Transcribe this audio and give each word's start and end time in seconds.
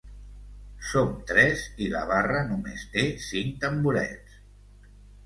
Som 0.91 1.11
tres 1.31 1.65
i 1.87 1.89
la 1.95 2.01
barra 2.11 2.39
només 2.53 2.87
té 2.97 3.05
cinc 3.27 3.53
tamborets. 3.65 4.41